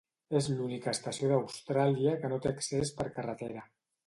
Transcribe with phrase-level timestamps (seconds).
[0.37, 3.69] És l'única estació d'Austràlia que no té accés per carretera.